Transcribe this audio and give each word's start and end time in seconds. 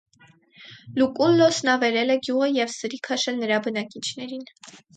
Լուկուլլոսն 1.01 1.69
ավերել 1.75 2.15
է 2.15 2.17
գյուղը 2.29 2.49
և 2.55 2.73
սրի 2.79 3.01
քաշել 3.11 3.41
նրա 3.45 3.61
բնակիչներին։ 3.69 4.49